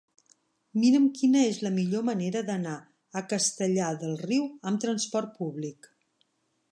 [0.83, 2.73] Mira'm quina és la millor manera d'anar
[3.21, 5.91] a Castellar del Riu amb trasport públic.